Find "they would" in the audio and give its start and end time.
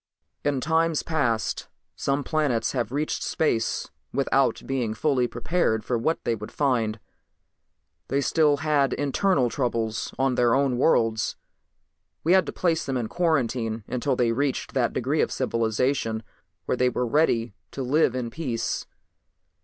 6.23-6.51